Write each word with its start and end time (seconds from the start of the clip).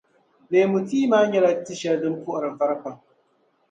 Leemu 0.51 0.79
tia 0.87 1.09
maa 1.11 1.25
nyɛla 1.31 1.51
tia 1.65 1.79
shεli 1.79 1.97
din 2.01 2.15
puhiri 2.23 2.49
vari 2.57 2.75
pam. 2.83 2.97